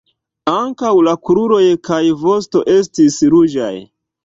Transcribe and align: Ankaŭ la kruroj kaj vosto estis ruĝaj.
Ankaŭ 0.53 0.93
la 1.07 1.13
kruroj 1.29 1.61
kaj 1.91 2.01
vosto 2.23 2.65
estis 2.79 3.21
ruĝaj. 3.37 3.73